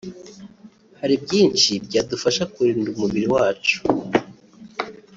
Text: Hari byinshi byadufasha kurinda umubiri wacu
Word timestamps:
Hari 0.99 1.15
byinshi 1.23 1.71
byadufasha 1.85 2.43
kurinda 2.53 2.87
umubiri 2.95 3.27
wacu 3.35 3.77